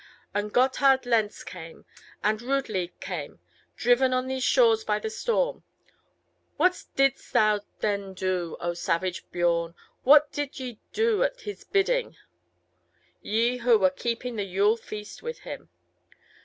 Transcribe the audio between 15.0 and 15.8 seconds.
with him?